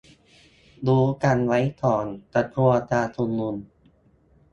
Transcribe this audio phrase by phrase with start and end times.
[0.87, 3.55] รู้กันไว้ก่อนจะกลัว การชุมนุม